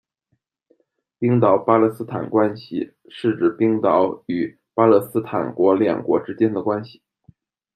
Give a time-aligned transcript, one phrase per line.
[1.19, 7.03] 冰岛－巴勒斯坦关系，是指冰岛与巴勒斯坦国两国之间的关系。